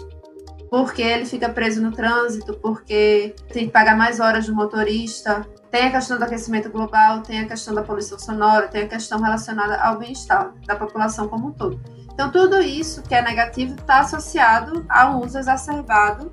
[0.72, 5.88] porque ele fica preso no trânsito, porque tem que pagar mais horas do motorista, tem
[5.88, 9.78] a questão do aquecimento global, tem a questão da poluição sonora, tem a questão relacionada
[9.78, 11.80] ao bem-estar da população como um todo.
[12.14, 16.30] Então, tudo isso que é negativo está associado a um uso exacerbado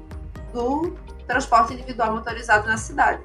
[0.53, 0.93] do
[1.27, 3.23] transporte individual motorizado na cidade.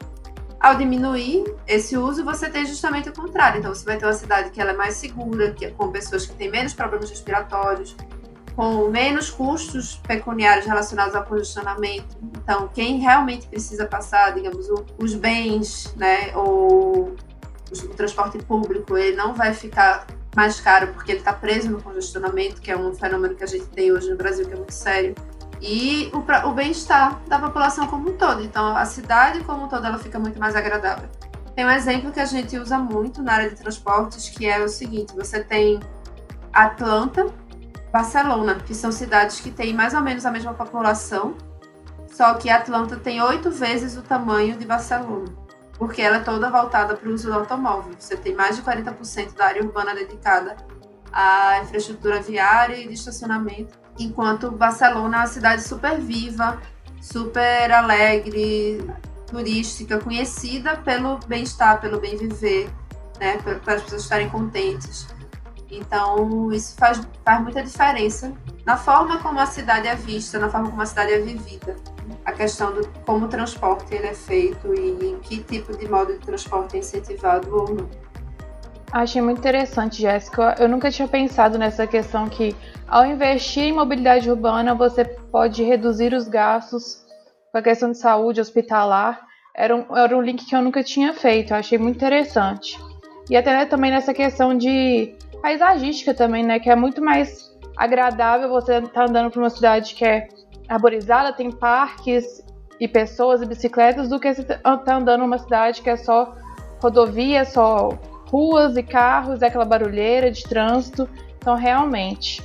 [0.60, 3.60] Ao diminuir esse uso, você tem justamente o contrário.
[3.60, 6.28] Então, você vai ter uma cidade que ela é mais segura, que é com pessoas
[6.28, 7.95] que têm menos problemas respiratórios,
[8.56, 12.18] com menos custos pecuniários relacionados ao congestionamento.
[12.22, 17.16] Então, quem realmente precisa passar, digamos, os bens, né, ou
[17.72, 22.62] o transporte público, ele não vai ficar mais caro porque ele está preso no congestionamento,
[22.62, 25.16] que é um fenômeno que a gente tem hoje no Brasil que é muito sério.
[25.62, 28.44] E o, o bem-estar da população como um todo.
[28.44, 31.08] Então, a cidade como um todo, ela fica muito mais agradável.
[31.56, 34.68] Tem um exemplo que a gente usa muito na área de transportes, que é o
[34.68, 35.80] seguinte: você tem
[36.52, 37.28] Atlanta,
[37.93, 41.38] Barcelona, que são cidades que têm mais ou menos a mesma população,
[42.12, 45.32] só que Atlanta tem oito vezes o tamanho de Barcelona,
[45.77, 47.93] porque ela é toda voltada para o uso do automóvel.
[47.99, 50.58] Você tem mais de 40% da área urbana dedicada
[51.12, 56.60] à infraestrutura viária e de estacionamento, enquanto Barcelona é uma cidade super viva,
[56.99, 58.84] super alegre,
[59.27, 62.73] turística, conhecida pelo bem-estar, pelo bem viver,
[63.19, 65.12] né, para as pessoas estarem contentes.
[65.78, 68.34] Então, isso faz, faz muita diferença
[68.66, 71.76] na forma como a cidade é vista, na forma como a cidade é vivida.
[72.26, 76.14] A questão de como o transporte ele é feito e em que tipo de modo
[76.14, 77.90] de transporte é incentivado ou não.
[78.92, 80.56] Achei muito interessante, Jéssica.
[80.60, 82.56] Eu nunca tinha pensado nessa questão que,
[82.88, 87.04] ao investir em mobilidade urbana, você pode reduzir os gastos
[87.52, 89.20] com a questão de saúde hospitalar.
[89.56, 91.54] Era um, era um link que eu nunca tinha feito.
[91.54, 92.80] Eu achei muito interessante.
[93.30, 96.58] E até né, também nessa questão de paisagística também, né?
[96.58, 100.29] Que é muito mais agradável você estar tá andando por uma cidade que é
[100.69, 102.41] arborizada, tem parques
[102.79, 106.34] e pessoas e bicicletas, do que você estar tá andando numa cidade que é só
[106.82, 107.89] rodovia, só
[108.29, 111.10] ruas e carros, é aquela barulheira de trânsito.
[111.38, 112.41] Então, realmente.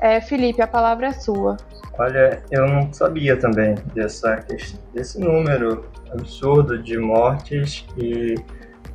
[0.00, 1.56] É, Felipe, a palavra é sua.
[1.98, 4.44] Olha, eu não sabia também dessa,
[4.92, 8.34] desse número absurdo de mortes e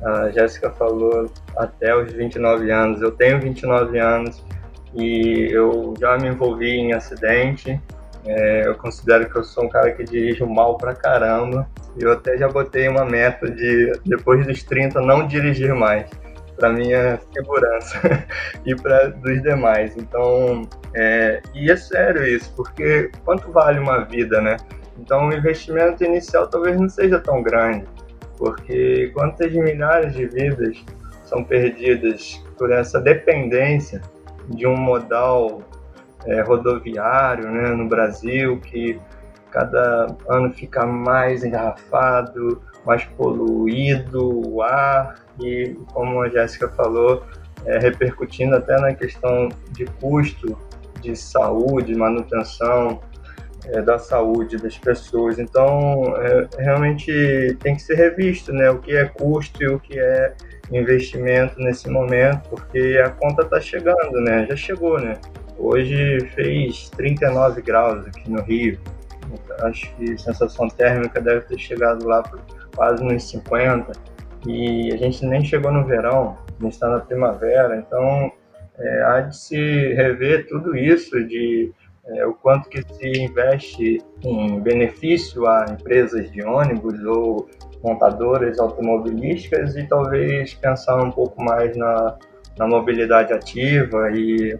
[0.04, 3.00] a Jéssica falou até os 29 anos.
[3.00, 4.44] Eu tenho 29 anos
[4.94, 7.80] e eu já me envolvi em acidente.
[8.24, 11.68] É, eu considero que eu sou um cara que dirige mal pra caramba.
[11.98, 16.10] Eu até já botei uma meta de, depois dos 30, não dirigir mais.
[16.56, 18.00] Para minha segurança
[18.66, 19.96] e para dos demais.
[19.96, 20.62] Então,
[20.94, 24.56] é, e é sério isso, porque quanto vale uma vida, né?
[24.98, 27.84] Então, o investimento inicial talvez não seja tão grande
[28.42, 30.84] porque quantas milhares de vidas
[31.24, 34.00] são perdidas por essa dependência
[34.48, 35.62] de um modal
[36.26, 39.00] é, rodoviário né, no Brasil que
[39.48, 47.22] cada ano fica mais engarrafado, mais poluído o ar e, como a Jéssica falou,
[47.64, 50.58] é, repercutindo até na questão de custo
[51.00, 53.00] de saúde, manutenção
[53.66, 55.38] é, da saúde das pessoas.
[55.38, 58.70] Então, é, realmente tem que ser revisto, né?
[58.70, 60.34] O que é custo e o que é
[60.72, 64.46] investimento nesse momento, porque a conta está chegando, né?
[64.46, 65.18] Já chegou, né?
[65.58, 68.78] Hoje fez 39 graus aqui no Rio.
[69.60, 72.40] Acho que a sensação térmica deve ter chegado lá por
[72.74, 73.92] quase nos 50.
[74.46, 77.76] E a gente nem chegou no verão, a gente está na primavera.
[77.76, 78.32] Então,
[78.78, 81.72] é, há de se rever tudo isso de
[82.06, 87.48] é, o quanto que se investe em benefício a empresas de ônibus ou
[87.82, 92.16] montadoras automobilísticas e talvez pensar um pouco mais na,
[92.58, 94.58] na mobilidade ativa e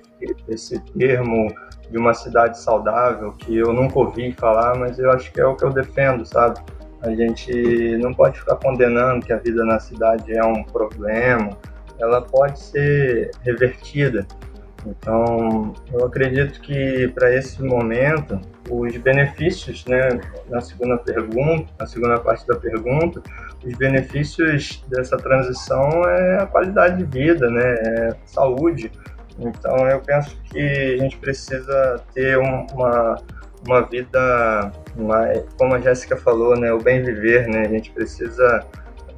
[0.48, 1.52] esse termo
[1.90, 5.54] de uma cidade saudável que eu nunca ouvi falar, mas eu acho que é o
[5.54, 6.60] que eu defendo, sabe?
[7.02, 11.50] A gente não pode ficar condenando que a vida na cidade é um problema,
[11.98, 14.26] ela pode ser revertida.
[14.86, 22.18] Então, eu acredito que para esse momento, os benefícios, né, na segunda pergunta, na segunda
[22.18, 23.22] parte da pergunta,
[23.64, 28.90] os benefícios dessa transição é a qualidade de vida, né, é saúde.
[29.38, 33.16] Então, eu penso que a gente precisa ter uma,
[33.66, 38.66] uma vida, uma, como a Jéssica falou, né, o bem viver, né, a gente precisa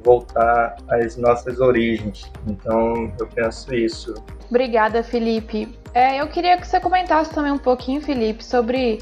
[0.05, 2.31] voltar às nossas origens.
[2.47, 4.13] Então, eu penso isso.
[4.49, 5.77] Obrigada, Felipe.
[5.93, 8.99] É, eu queria que você comentasse também um pouquinho, Felipe, sobre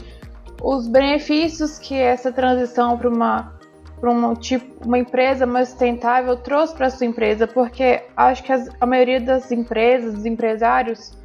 [0.61, 3.53] os benefícios que essa transição para uma
[3.99, 8.69] para uma, tipo, uma empresa mais sustentável trouxe para sua empresa, porque acho que as,
[8.81, 11.17] a maioria das empresas, dos empresários,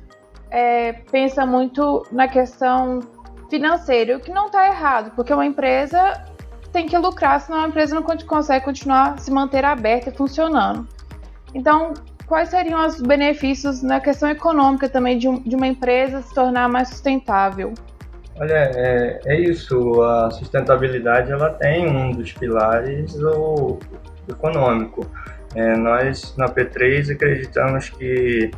[0.48, 3.00] é, pensa muito na questão
[3.50, 6.22] financeira, o que não está errado, porque uma empresa
[6.78, 10.86] tem que lucrar, senão a empresa não consegue continuar se manter aberta e funcionando.
[11.52, 11.92] Então,
[12.24, 16.68] quais seriam os benefícios na questão econômica também de, um, de uma empresa se tornar
[16.68, 17.74] mais sustentável?
[18.38, 20.00] Olha, é, é, isso.
[20.02, 23.80] A sustentabilidade ela tem um dos pilares o
[24.28, 25.04] econômico.
[25.56, 28.52] É, nós na P3 acreditamos que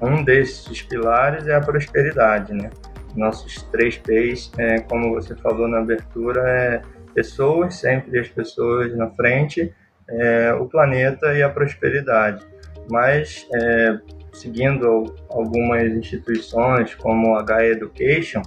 [0.00, 2.70] um desses pilares é a prosperidade, né?
[3.16, 9.10] Nossos três P's, é, como você falou na abertura, é pessoas, sempre as pessoas na
[9.10, 9.72] frente,
[10.08, 12.44] é, o planeta e a prosperidade
[12.90, 13.98] mas é,
[14.32, 18.42] seguindo algumas instituições como a Gaia Education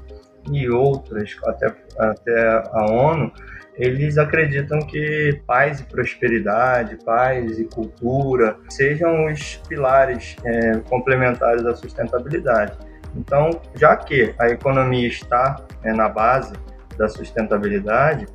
[0.52, 3.32] e outras, até, até a ONU,
[3.76, 11.76] eles acreditam que paz e prosperidade, paz e cultura sejam os pilares é, complementares à
[11.76, 12.78] sustentabilidade.
[13.16, 16.54] Então, já que a economia está é, na base
[16.98, 18.26] da sustentabilidade,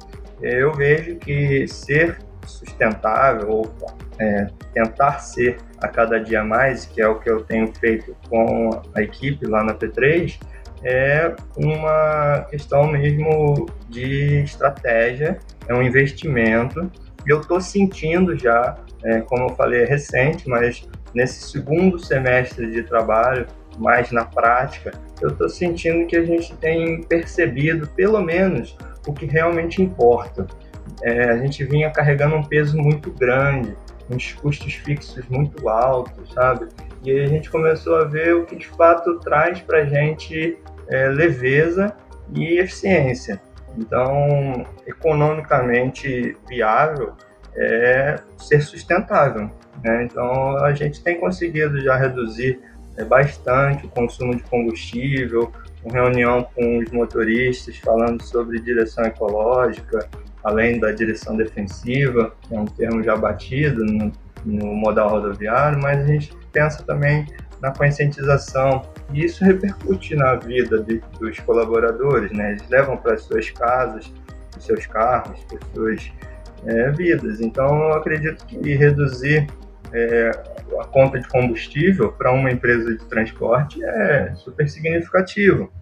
[0.43, 3.77] eu vejo que ser sustentável ou
[4.19, 8.71] é, tentar ser a cada dia mais, que é o que eu tenho feito com
[8.95, 10.39] a equipe lá na P3,
[10.85, 15.39] é uma questão mesmo de estratégia,
[15.69, 16.91] é um investimento.
[17.25, 22.83] Eu estou sentindo já, é, como eu falei, é recente, mas nesse segundo semestre de
[22.83, 23.47] trabalho,
[23.79, 29.27] mais na prática, eu estou sentindo que a gente tem percebido, pelo menos, o que
[29.27, 30.47] realmente importa.
[31.03, 33.77] É, a gente vinha carregando um peso muito grande,
[34.11, 36.69] uns custos fixos muito altos, sabe?
[37.03, 40.59] E aí a gente começou a ver o que de fato traz para a gente
[40.89, 41.95] é, leveza
[42.35, 43.41] e eficiência.
[43.77, 47.15] Então, economicamente viável
[47.57, 49.51] é ser sustentável.
[49.83, 50.05] Né?
[50.05, 52.61] Então, a gente tem conseguido já reduzir
[52.97, 55.53] é, bastante o consumo de combustível,
[55.85, 60.09] uma reunião com os motoristas falando sobre direção ecológica,
[60.45, 64.13] além da direção defensiva, que é um termo já batido no,
[64.45, 67.27] no modal rodoviário, mas a gente pensa também
[67.61, 68.83] na conscientização
[69.13, 72.53] e isso repercute na vida de, dos colaboradores, né?
[72.53, 74.13] Eles levam para as suas casas,
[74.57, 76.13] os seus carros, as suas
[76.67, 77.41] é, vidas.
[77.41, 79.47] Então, eu acredito que reduzir
[79.93, 80.31] é,
[80.81, 85.73] a conta de combustível para uma empresa de transporte é super significativo.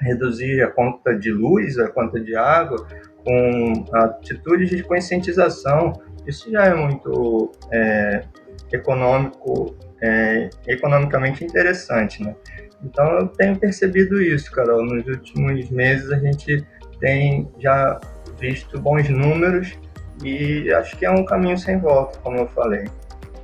[0.00, 2.86] Reduzir a conta de luz, a conta de água,
[3.24, 5.92] com atitudes de conscientização,
[6.26, 8.24] isso já é muito é,
[8.72, 12.34] econômico, é, economicamente interessante, né?
[12.82, 14.84] Então eu tenho percebido isso, Carol.
[14.84, 16.66] Nos últimos meses a gente
[17.00, 17.98] tem já
[18.38, 19.78] visto bons números
[20.22, 22.84] e acho que é um caminho sem volta, como eu falei.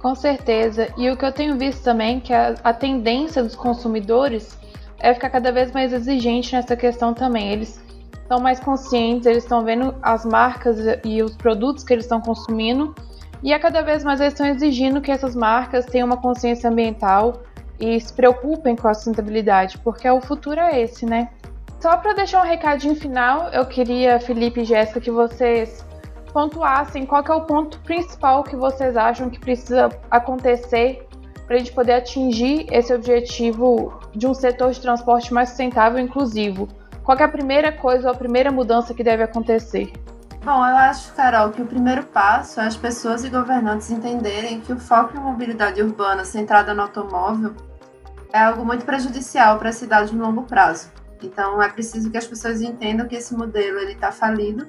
[0.00, 0.88] Com certeza.
[0.96, 4.58] E o que eu tenho visto também que a, a tendência dos consumidores
[4.98, 7.52] é ficar cada vez mais exigente nessa questão também.
[7.52, 7.80] Eles
[8.12, 12.94] estão mais conscientes, eles estão vendo as marcas e os produtos que eles estão consumindo
[13.42, 17.42] e a cada vez mais eles estão exigindo que essas marcas tenham uma consciência ambiental
[17.78, 21.30] e se preocupem com a sustentabilidade, porque o futuro é esse, né?
[21.80, 25.82] Só para deixar um recadinho final, eu queria, Felipe e Jéssica, que vocês
[26.30, 31.06] pontuassem qual é o ponto principal que vocês acham que precisa acontecer
[31.46, 36.02] para a gente poder atingir esse objetivo de um setor de transporte mais sustentável e
[36.02, 36.68] inclusivo.
[37.02, 39.92] Qual é a primeira coisa ou a primeira mudança que deve acontecer?
[40.44, 44.72] Bom, eu acho, Carol, que o primeiro passo é as pessoas e governantes entenderem que
[44.72, 47.54] o foco em mobilidade urbana centrada no automóvel
[48.32, 50.90] é algo muito prejudicial para a cidade no longo prazo.
[51.22, 54.66] Então, é preciso que as pessoas entendam que esse modelo está falido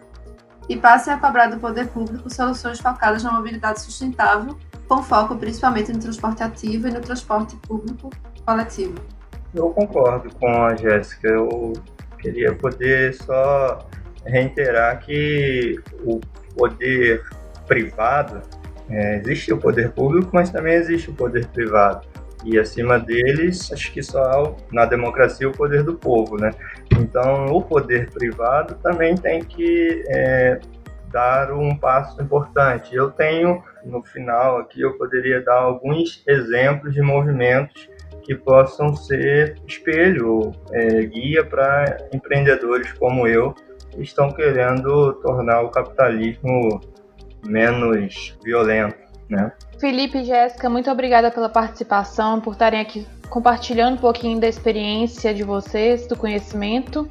[0.72, 4.58] e passem a cobrar do poder público soluções focadas na mobilidade sustentável,
[4.88, 8.10] com foco principalmente no transporte ativo e no transporte público
[8.46, 8.96] coletivo.
[9.54, 11.28] Eu concordo com a Jéssica.
[11.28, 11.74] Eu
[12.18, 13.86] queria poder só
[14.26, 16.22] reiterar que o
[16.56, 17.22] poder
[17.68, 18.42] privado,
[18.90, 22.08] é, existe o poder público, mas também existe o poder privado.
[22.46, 26.52] E acima deles, acho que só na democracia o poder do povo, né?
[27.00, 30.60] Então, o poder privado também tem que é,
[31.12, 32.96] dar um passo importante.
[32.96, 37.90] Eu tenho, no final aqui, eu poderia dar alguns exemplos de movimentos
[38.24, 43.54] que possam ser espelho, é, guia para empreendedores como eu,
[43.92, 46.80] que estão querendo tornar o capitalismo
[47.46, 49.52] menos violento, né?
[49.80, 55.34] Felipe e Jéssica, muito obrigada pela participação, por estarem aqui compartilhando um pouquinho da experiência
[55.34, 57.08] de vocês, do conhecimento.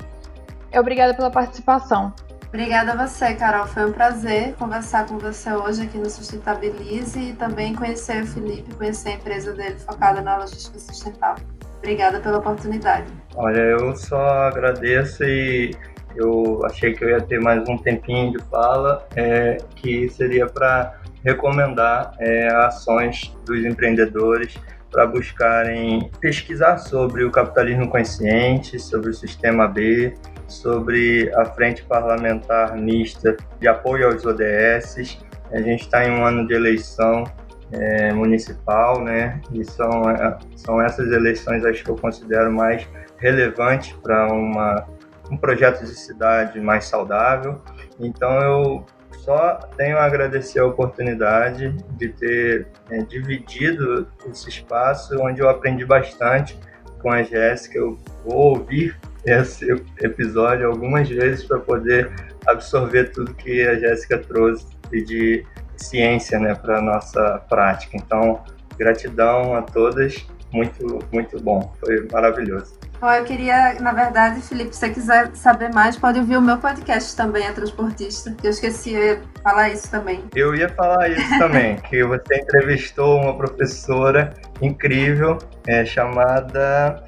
[0.72, 2.12] Obrigada pela participação.
[2.48, 3.66] Obrigada a você, Carol.
[3.66, 8.74] Foi um prazer conversar com você hoje aqui no Sustentabilize e também conhecer o Felipe,
[8.74, 11.44] conhecer a empresa dele focada na logística sustentável.
[11.78, 13.06] Obrigada pela oportunidade.
[13.36, 15.70] Olha, eu só agradeço e
[16.16, 21.00] eu achei que eu ia ter mais um tempinho de fala, é, que seria para
[21.24, 24.58] recomendar é, ações dos empreendedores
[24.90, 30.14] para buscarem pesquisar sobre o capitalismo consciente, sobre o sistema B,
[30.48, 35.18] sobre a Frente Parlamentar Mista de Apoio aos ODS.
[35.52, 37.24] A gente está em um ano de eleição
[37.72, 39.40] é, municipal, né?
[39.52, 42.86] E são, é, são essas eleições acho que eu considero mais
[43.18, 44.86] relevantes para uma
[45.30, 47.62] um projeto de cidade mais saudável.
[48.00, 48.86] Então eu
[49.24, 55.84] só tenho a agradecer a oportunidade de ter é, dividido esse espaço onde eu aprendi
[55.84, 56.58] bastante
[57.00, 57.78] com a Jéssica.
[57.78, 62.10] Eu vou ouvir esse episódio algumas vezes para poder
[62.46, 65.44] absorver tudo que a Jéssica trouxe de
[65.76, 67.96] ciência né, para nossa prática.
[67.96, 68.42] Então,
[68.76, 72.78] gratidão a todas, muito, muito bom, foi maravilhoso.
[73.01, 76.59] Bom, eu queria, na verdade, Felipe, se você quiser saber mais, pode ouvir o meu
[76.59, 78.36] podcast também, a Transportista.
[78.44, 80.22] Eu esqueci de falar isso também.
[80.36, 87.03] Eu ia falar isso também, que você entrevistou uma professora incrível é, chamada.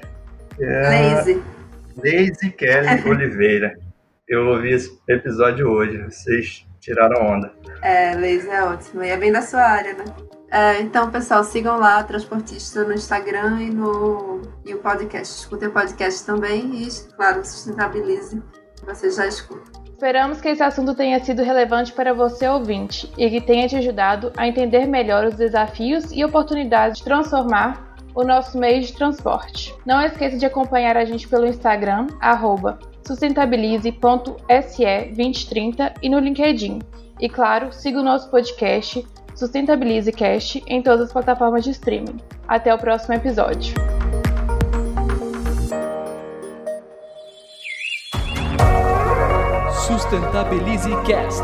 [0.59, 1.43] É, Lazy.
[1.97, 3.77] Lazy Kelly Oliveira.
[4.27, 7.53] Eu ouvi esse episódio hoje, vocês tiraram onda.
[7.83, 10.05] É, Lazy é ótimo, e é bem da sua área, né?
[10.53, 15.39] É, então, pessoal, sigam lá Transportista no Instagram e no e o podcast.
[15.39, 18.39] Escutem o podcast também e, claro, sustentabilize.
[18.85, 19.81] Você já escuta.
[19.89, 24.31] Esperamos que esse assunto tenha sido relevante para você ouvinte e que tenha te ajudado
[24.37, 29.73] a entender melhor os desafios e oportunidades de transformar o nosso meio de transporte.
[29.83, 32.05] Não esqueça de acompanhar a gente pelo Instagram,
[33.07, 36.77] sustentabilize.se2030 e no LinkedIn.
[37.19, 39.03] E claro, siga o nosso podcast
[39.35, 42.17] Sustentabilize Cast em todas as plataformas de streaming.
[42.47, 43.73] Até o próximo episódio.
[49.87, 51.43] Sustentabilize Cast.